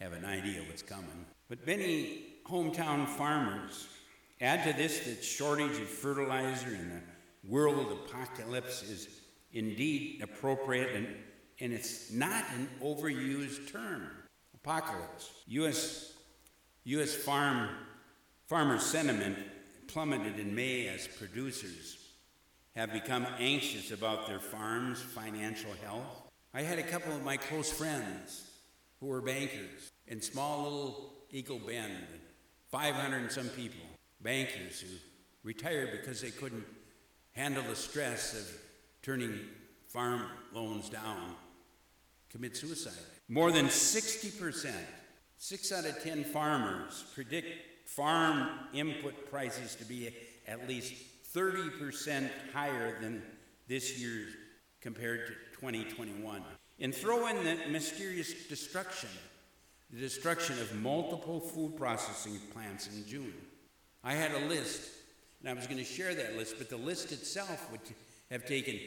[0.01, 1.25] have an idea what's coming.
[1.47, 3.87] But many hometown farmers
[4.41, 9.09] add to this that shortage of fertilizer and the world apocalypse is
[9.53, 11.07] indeed appropriate and,
[11.59, 14.07] and it's not an overused term.
[14.53, 15.31] Apocalypse.
[15.47, 16.13] U.S.
[16.83, 17.15] U.S.
[17.15, 17.69] farm
[18.47, 19.37] farmer sentiment
[19.87, 21.97] plummeted in May as producers
[22.75, 26.23] have become anxious about their farms' financial health.
[26.53, 28.49] I had a couple of my close friends
[28.99, 32.07] who were bankers in small little Eagle Bend,
[32.71, 33.85] 500 and some people,
[34.21, 34.95] bankers who
[35.43, 36.65] retired because they couldn't
[37.33, 38.47] handle the stress of
[39.09, 39.39] turning
[39.87, 40.21] farm
[40.53, 41.33] loans down,
[42.29, 42.93] commit suicide.
[43.27, 44.71] More than 60%,
[45.39, 50.13] 6 out of 10 farmers predict farm input prices to be
[50.47, 50.93] at least
[51.35, 53.23] 30% higher than
[53.67, 54.27] this year
[54.79, 56.43] compared to 2021.
[56.79, 59.09] And throw in the mysterious destruction,
[59.89, 63.33] the destruction of multiple food processing plants in June.
[64.03, 64.83] I had a list,
[65.39, 67.83] and I was going to share that list, but the list itself would
[68.31, 68.79] have taken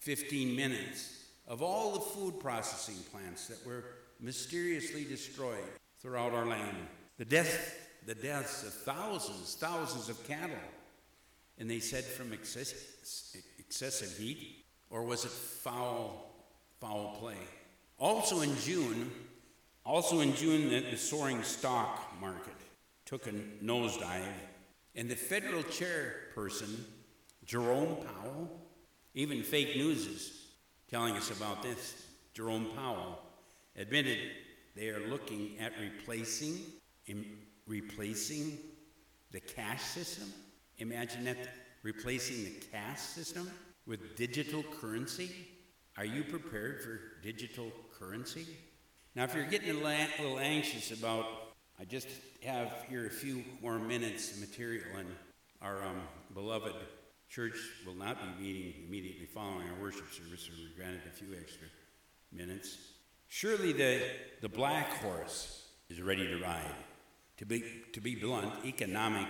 [0.00, 3.84] 15 minutes of all the food processing plants that were
[4.20, 5.58] mysteriously destroyed
[6.00, 6.76] throughout our land.
[7.18, 7.76] The death,
[8.06, 10.56] the deaths of thousands, thousands of cattle.
[11.58, 16.32] And they said from excess, excessive heat, or was it foul
[16.82, 17.36] foul play.
[18.00, 19.08] Also in June,
[19.86, 22.56] also in June, the, the soaring stock market
[23.04, 23.32] took a
[23.62, 24.24] nosedive,
[24.96, 26.74] and the federal chairperson,
[27.44, 28.61] Jerome Powell,
[29.14, 30.32] even fake news is
[30.90, 32.06] telling us about this.
[32.34, 33.18] Jerome Powell
[33.76, 34.18] admitted
[34.74, 36.60] they are looking at replacing,
[37.66, 38.58] replacing
[39.30, 40.32] the cash system.
[40.78, 41.36] Imagine that
[41.82, 43.50] replacing the cash system
[43.86, 45.30] with digital currency.
[45.98, 48.46] Are you prepared for digital currency?
[49.14, 51.26] Now, if you're getting a little anxious about,
[51.78, 52.08] I just
[52.42, 55.08] have here a few more minutes of material, and
[55.60, 56.00] our um,
[56.32, 56.72] beloved
[57.32, 57.56] church
[57.86, 61.66] will not be meeting immediately following our worship service, so we're granted a few extra
[62.30, 62.76] minutes.
[63.28, 64.02] Surely the,
[64.42, 66.74] the black horse is ready to ride.
[67.38, 67.64] To be,
[67.94, 69.26] to be blunt, economic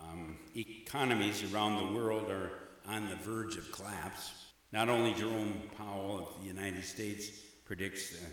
[0.00, 2.52] um, economies around the world are
[2.86, 4.30] on the verge of collapse.
[4.70, 7.28] Not only Jerome Powell of the United States
[7.64, 8.26] predicts the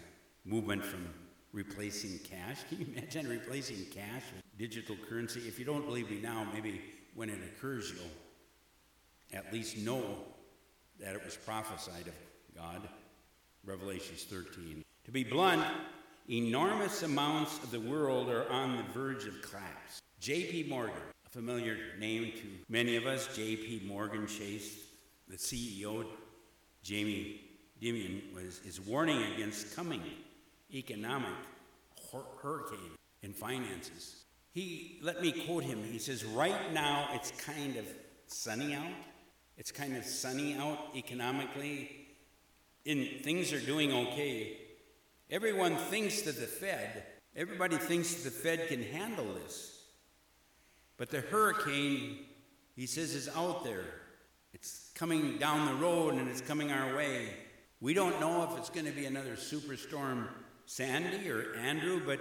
[0.48, 1.08] movement from
[1.52, 2.60] replacing cash.
[2.70, 5.40] Can you imagine replacing cash with digital currency?
[5.48, 6.80] If you don't believe me now, maybe
[7.16, 8.12] when it occurs, you'll
[9.34, 10.04] at least know
[11.00, 12.14] that it was prophesied of
[12.56, 12.88] God.
[13.66, 14.84] Revelations 13.
[15.06, 15.66] To be blunt,
[16.30, 20.02] enormous amounts of the world are on the verge of collapse.
[20.20, 20.68] J.P.
[20.70, 20.96] Morgan,
[21.26, 23.84] a familiar name to many of us, J.P.
[23.86, 24.78] Morgan Chase,
[25.28, 26.06] the CEO,
[26.84, 27.42] Jamie
[27.82, 30.02] Dimon, was, is warning against coming
[30.74, 31.34] economic
[32.42, 32.80] hurricane
[33.22, 34.24] in finances.
[34.52, 37.86] He, let me quote him, he says, Right now it's kind of
[38.28, 38.88] sunny out.
[39.58, 41.90] It's kind of sunny out economically.
[42.86, 44.58] And things are doing okay.
[45.32, 47.04] Everyone thinks that the Fed,
[47.36, 49.82] everybody thinks the Fed can handle this.
[50.98, 52.20] But the hurricane,
[52.76, 53.86] he says, is out there.
[54.54, 57.30] It's coming down the road and it's coming our way.
[57.82, 60.28] We don't know if it's going to be another superstorm
[60.66, 62.20] Sandy or Andrew, but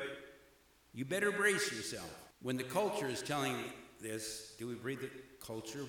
[0.93, 2.11] you better brace yourself.
[2.43, 3.57] When the culture is telling
[4.01, 5.11] this, do we breathe the
[5.45, 5.87] culture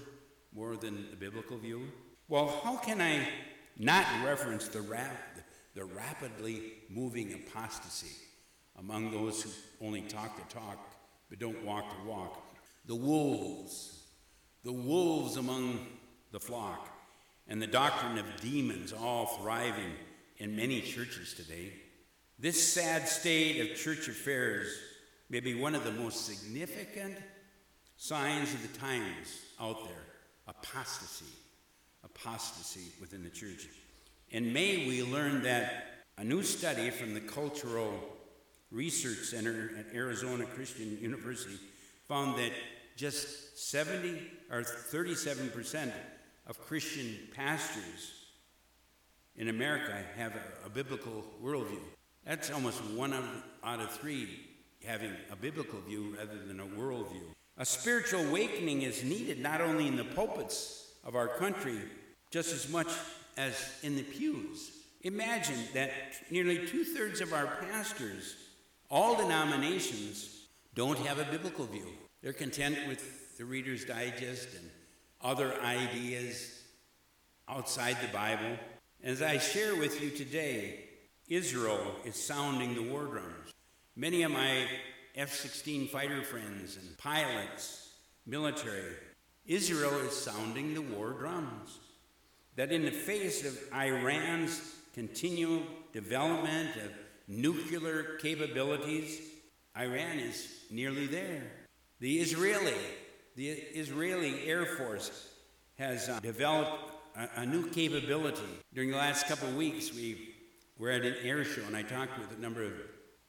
[0.56, 1.82] more than the biblical view?
[2.30, 3.28] Well, how can I
[3.78, 5.38] not reference the, rap-
[5.76, 8.16] the rapidly moving apostasy
[8.80, 9.50] among those who
[9.86, 10.78] only talk the talk
[11.30, 12.42] but don't walk the walk?
[12.86, 14.04] The wolves,
[14.64, 15.86] the wolves among
[16.32, 16.90] the flock,
[17.48, 19.92] and the doctrine of demons all thriving
[20.38, 21.74] in many churches today.
[22.40, 24.68] This sad state of church affairs
[25.30, 27.18] may be one of the most significant
[27.98, 30.05] signs of the times out there
[30.48, 31.32] apostasy.
[32.04, 33.68] Apostasy within the church.
[34.30, 37.92] In May, we learned that a new study from the Cultural
[38.72, 41.60] Research Center at Arizona Christian University
[42.08, 42.52] found that
[42.96, 44.22] just 70
[44.52, 45.92] or 37%
[46.48, 48.12] of Christian pastors
[49.36, 51.82] in America have a, a biblical worldview.
[52.26, 53.14] That's almost one
[53.64, 54.48] out of three
[54.84, 57.24] having a biblical view rather than a worldview.
[57.58, 61.80] A spiritual awakening is needed not only in the pulpits of our country,
[62.30, 62.90] just as much
[63.38, 64.72] as in the pews.
[65.04, 65.92] Imagine that
[66.30, 68.36] nearly two thirds of our pastors,
[68.90, 71.88] all denominations, don't have a biblical view.
[72.22, 74.70] They're content with the Reader's Digest and
[75.22, 76.62] other ideas
[77.48, 78.58] outside the Bible.
[79.02, 80.86] As I share with you today,
[81.30, 83.54] Israel is sounding the war drums.
[83.96, 84.66] Many of my
[85.16, 87.94] F 16 fighter friends and pilots,
[88.26, 88.96] military,
[89.46, 91.80] Israel is sounding the war drums.
[92.58, 95.64] That in the face of Iran's continual
[95.94, 96.92] development of
[97.28, 99.22] nuclear capabilities,
[99.78, 101.44] Iran is nearly there.
[102.00, 102.74] The Israeli,
[103.36, 105.30] the Israeli Air Force
[105.78, 108.42] has uh, developed a, a, new capability.
[108.74, 110.34] During the last couple of weeks, we
[110.78, 112.74] we're at an air show, and I talked with a number of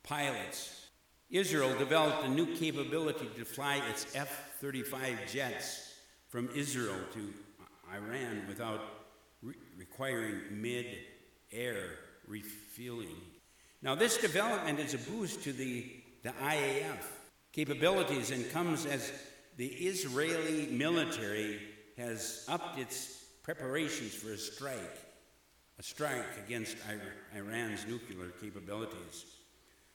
[0.03, 0.86] pilots.
[1.31, 5.95] Israel developed a new capability to fly its F 35 jets
[6.29, 7.35] from Israel to
[7.93, 8.81] Iran without
[9.43, 10.87] re- requiring mid
[11.53, 13.17] air refueling.
[13.83, 15.87] Now, this development is a boost to the,
[16.23, 17.05] the IAF
[17.53, 19.13] capabilities and comes as
[19.57, 21.61] the Israeli military
[21.97, 25.07] has upped its preparations for a strike
[25.79, 26.77] a strike against
[27.35, 29.27] Iran's nuclear capabilities.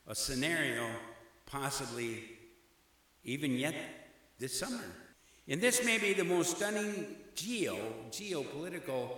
[0.07, 0.87] A scenario
[1.51, 2.23] possibly
[3.23, 3.75] even yet
[4.39, 4.83] this summer.
[5.47, 7.77] And this may be the most stunning geo,
[8.09, 9.09] geopolitical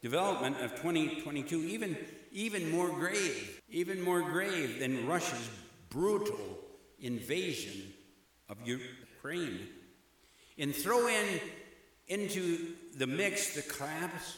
[0.00, 1.96] development of 2022, even,
[2.32, 5.50] even more grave, even more grave than Russia's
[5.90, 6.58] brutal
[7.00, 7.92] invasion
[8.48, 9.68] of Ukraine.
[10.58, 11.40] And throw in
[12.08, 14.36] into the mix the collapse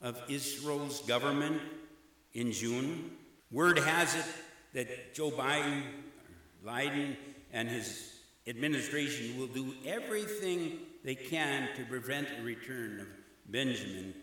[0.00, 1.60] of Israel's government
[2.34, 3.10] in June.
[3.50, 4.24] Word has it
[4.74, 5.82] that Joe Biden,
[6.64, 7.16] Biden
[7.52, 13.06] and his administration will do everything they can to prevent a return of
[13.46, 14.14] Benjamin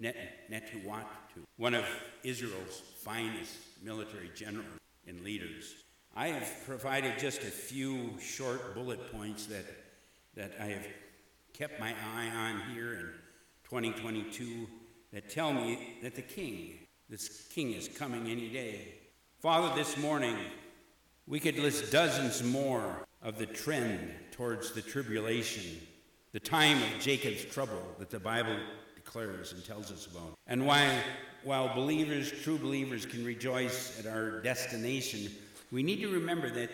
[0.00, 1.04] Netanyahu,
[1.56, 1.84] one of
[2.22, 4.66] Israel's finest military generals
[5.06, 5.74] and leaders.
[6.16, 9.64] I have provided just a few short bullet points that,
[10.34, 10.86] that I have
[11.52, 13.10] kept my eye on here in
[13.64, 14.66] 2022
[15.12, 16.74] that tell me that the king,
[17.08, 18.94] this king is coming any day.
[19.40, 20.36] Father, this morning,
[21.28, 25.62] we could list dozens more of the trend towards the tribulation,
[26.32, 28.56] the time of Jacob's trouble that the Bible
[28.94, 30.38] declares and tells us about.
[30.46, 31.02] And why,
[31.44, 35.30] while believers, true believers, can rejoice at our destination,
[35.70, 36.70] we need to remember that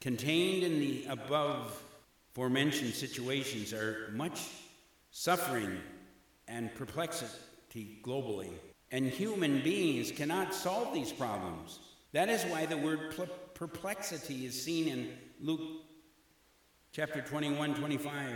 [0.00, 1.82] contained in the above
[2.32, 4.48] aforementioned situations are much
[5.10, 5.76] suffering
[6.48, 8.52] and perplexity globally.
[8.92, 11.80] And human beings cannot solve these problems.
[12.12, 13.14] That is why the word
[13.60, 15.60] perplexity is seen in Luke
[16.92, 18.30] chapter 21 25.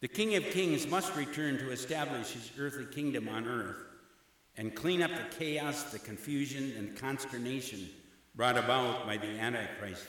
[0.00, 3.84] The King of Kings must return to establish his earthly kingdom on earth
[4.56, 7.90] and clean up the chaos, the confusion, and consternation
[8.36, 10.06] brought about by the Antichrist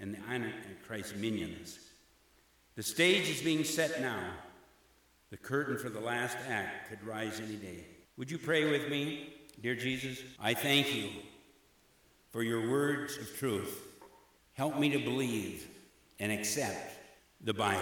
[0.00, 1.78] and, the Antichrist minions.
[2.76, 4.30] The stage is being set now.
[5.28, 7.84] The curtain for the last act could rise any day.
[8.16, 9.34] Would you pray with me?
[9.60, 11.10] Dear Jesus, I thank you
[12.36, 13.80] for your words of truth.
[14.52, 15.66] Help me to believe
[16.20, 16.98] and accept
[17.40, 17.80] the Bible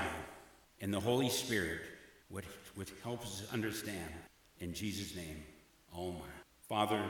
[0.80, 1.80] and the Holy Spirit,
[2.28, 2.44] which,
[2.76, 4.12] which helps us understand.
[4.60, 5.42] In Jesus' name,
[5.92, 6.22] Amen.
[6.68, 7.02] Father,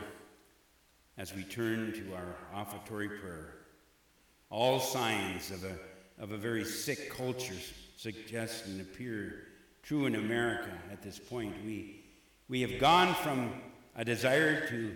[1.18, 3.57] as we turn to our offertory prayer,
[4.49, 7.61] all signs of a, of a very sick culture
[7.99, 9.49] suggest and appear
[9.82, 11.55] true in America at this point.
[11.62, 12.07] We,
[12.49, 13.53] we have gone from
[13.95, 14.92] a desire to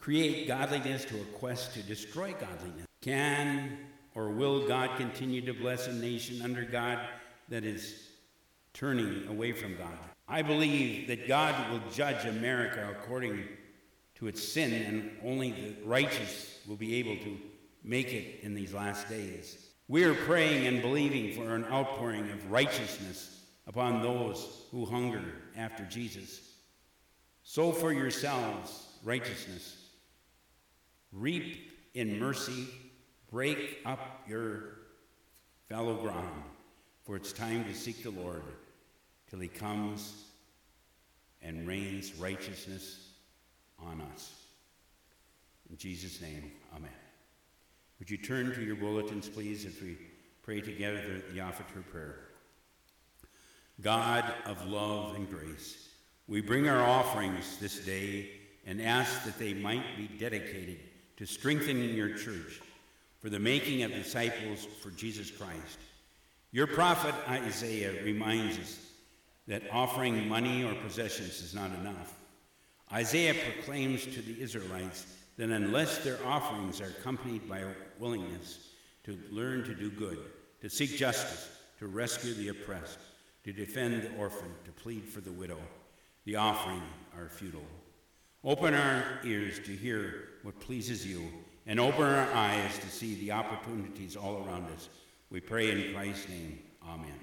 [0.00, 2.86] create godliness to a quest to destroy godliness.
[3.02, 3.78] Can
[4.14, 6.98] or will God continue to bless a nation under God
[7.48, 8.08] that is
[8.72, 9.98] turning away from God?
[10.28, 13.44] I believe that God will judge America according
[14.16, 17.36] to its sin, and only the righteous will be able to
[17.84, 19.58] make it in these last days.
[19.88, 25.22] We are praying and believing for an outpouring of righteousness upon those who hunger
[25.56, 26.40] after Jesus.
[27.42, 29.75] Sow for yourselves righteousness.
[31.12, 32.66] Reap in mercy.
[33.30, 34.78] Break up your
[35.68, 36.42] fallow ground,
[37.04, 38.42] for it's time to seek the Lord
[39.28, 40.26] till he comes
[41.42, 43.08] and rains righteousness
[43.78, 44.32] on us.
[45.70, 46.90] In Jesus' name, amen.
[47.98, 49.98] Would you turn to your bulletins, please, as we
[50.42, 52.20] pray together the offertory prayer?
[53.80, 55.88] God of love and grace,
[56.28, 58.30] we bring our offerings this day
[58.66, 60.78] and ask that they might be dedicated
[61.16, 62.60] to strengthening your church
[63.20, 65.78] for the making of disciples for Jesus Christ.
[66.52, 68.78] Your prophet Isaiah reminds us
[69.48, 72.14] that offering money or possessions is not enough.
[72.92, 75.06] Isaiah proclaims to the Israelites
[75.36, 78.70] that unless their offerings are accompanied by a willingness
[79.04, 80.18] to learn to do good,
[80.60, 81.48] to seek justice,
[81.78, 82.98] to rescue the oppressed,
[83.44, 85.58] to defend the orphan, to plead for the widow,
[86.24, 86.82] the offering
[87.16, 87.60] are futile.
[88.46, 91.20] Open our ears to hear what pleases you,
[91.66, 94.88] and open our eyes to see the opportunities all around us.
[95.30, 96.60] We pray in Christ's name.
[96.88, 97.18] Amen.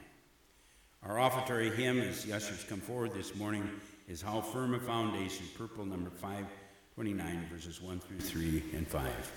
[1.01, 3.69] Our offertory hymn, as the ushers come forward this morning,
[4.09, 9.31] is How Firm a Foundation, purple number 529, verses 1 through 3 and 5.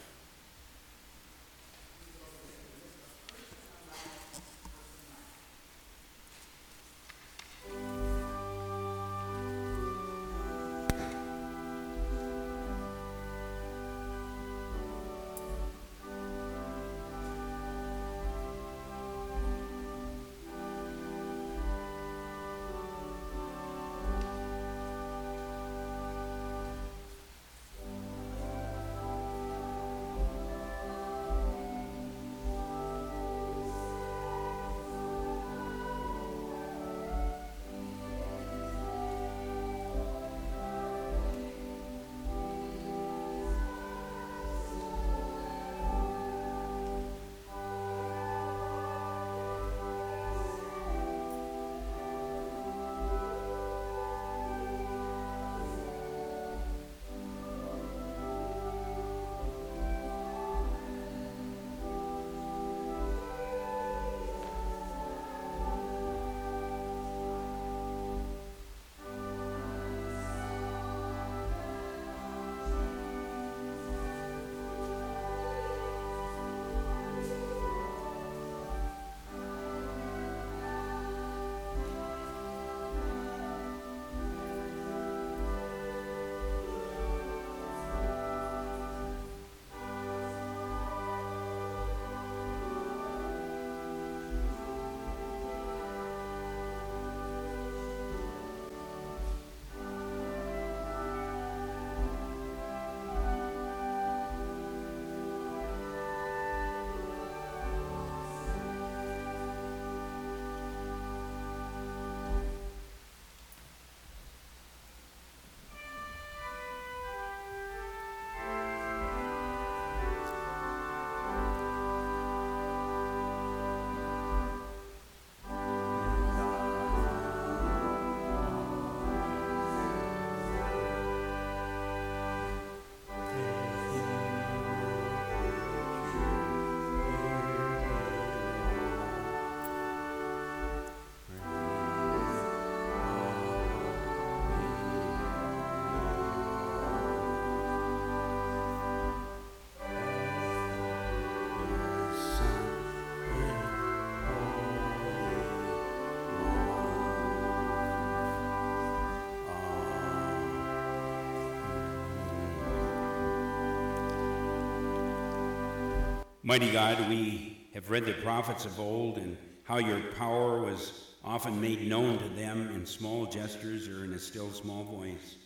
[166.47, 170.93] Mighty God, we have read the prophets of old and how your power was
[171.25, 175.39] often made known to them in small gestures or in a still small voice.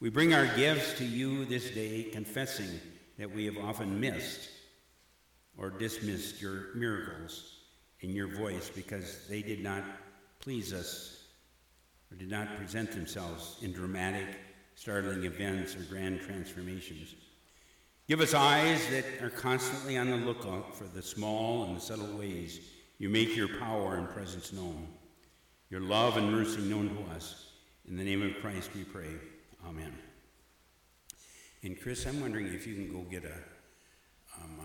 [0.00, 2.80] We bring our gifts to you this day, confessing
[3.18, 4.48] that we have often missed
[5.56, 7.60] or dismissed your miracles
[8.00, 9.84] in your voice because they did not
[10.40, 11.22] please us
[12.10, 14.26] or did not present themselves in dramatic,
[14.74, 17.14] startling events or grand transformations.
[18.08, 22.16] Give us eyes that are constantly on the lookout for the small and the subtle
[22.16, 22.60] ways
[22.98, 24.86] you make your power and presence known,
[25.70, 27.50] your love and mercy known to us.
[27.88, 29.10] In the name of Christ we pray.
[29.66, 29.92] Amen.
[31.64, 33.34] And Chris, I'm wondering if you can go get a,
[34.40, 34.60] um,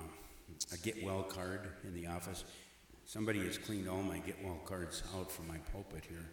[0.71, 2.43] a, get well card in the office.
[3.05, 6.29] Somebody has cleaned all my get well cards out from my pulpit here.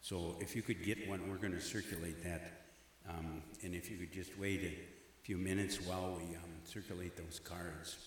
[0.00, 2.62] So if you could get one, we're going to circulate that.
[3.06, 4.97] Um, and if you could just wait a
[5.28, 7.98] few minutes while we um, circulate those cards.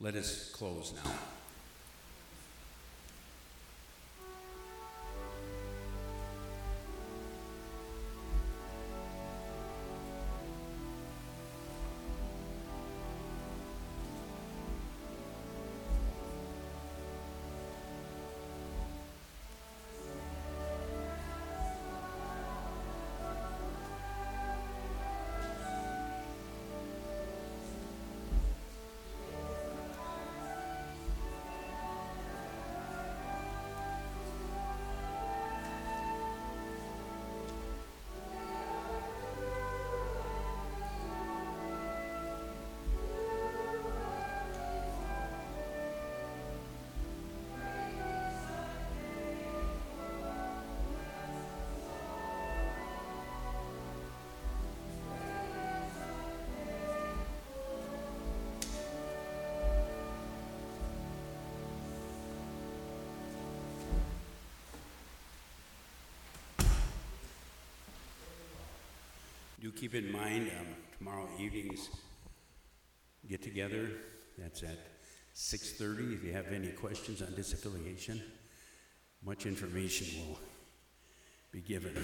[0.00, 1.10] Let us close now.
[69.62, 70.66] Do keep in mind um,
[70.98, 71.88] tomorrow evening's
[73.28, 73.90] get together.
[74.36, 74.76] That's at
[75.36, 76.14] 6:30.
[76.14, 78.20] If you have any questions on disaffiliation,
[79.24, 80.40] much information will
[81.52, 81.94] be given.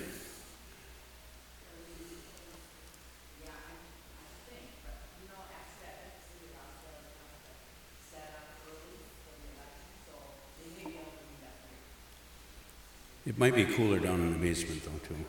[13.26, 15.24] It might be cooler down in the basement though too.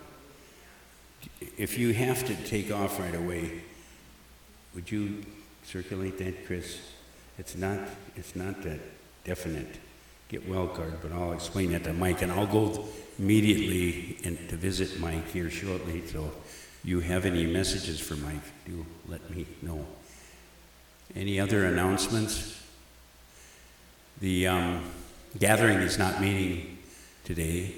[1.57, 3.61] If you have to take off right away,
[4.75, 5.23] would you
[5.63, 6.79] circulate that, Chris?
[7.37, 7.79] It's not,
[8.15, 8.79] it's not that
[9.23, 9.79] definite
[10.29, 14.55] get well card, but I'll explain that to Mike, and I'll go immediately in, to
[14.55, 16.05] visit Mike here shortly.
[16.07, 18.35] So, if you have any messages for Mike?
[18.65, 19.85] Do let me know.
[21.15, 22.61] Any other announcements?
[24.21, 24.83] The um,
[25.37, 26.77] gathering is not meeting
[27.23, 27.73] today.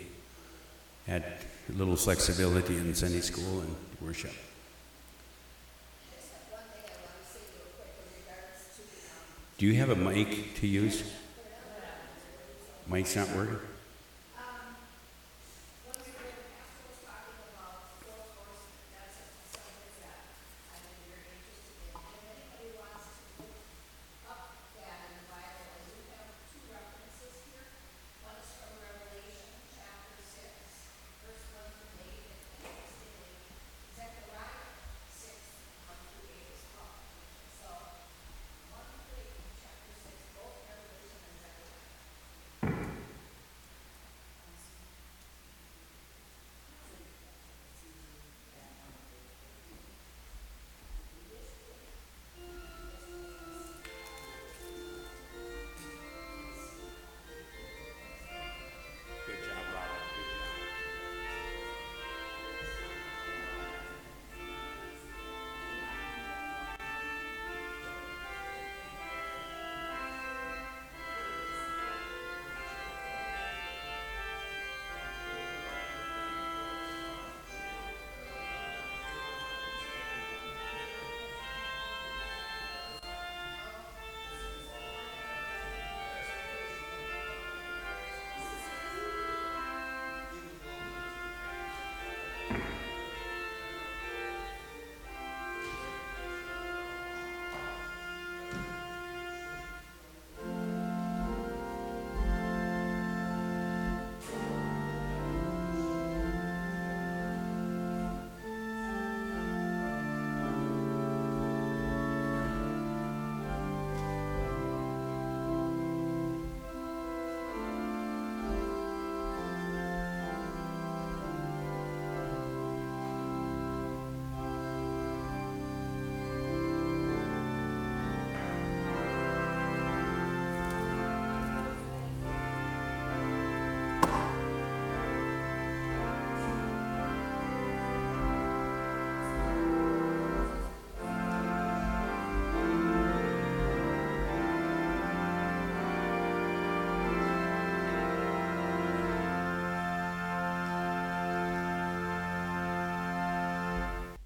[1.07, 1.23] Had
[1.70, 4.34] a little flexibility in Sunday school and worship.
[9.57, 11.03] Do you have a mic to use?
[12.88, 13.59] Mic's not working?